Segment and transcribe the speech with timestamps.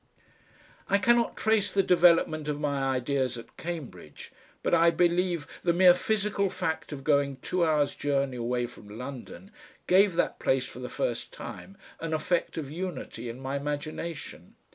[0.89, 4.31] I cannot trace the development of my ideas at Cambridge,
[4.63, 9.51] but I believe the mere physical fact of going two hours' journey away from London
[9.85, 14.55] gave that place for the first time an effect of unity in my imagination.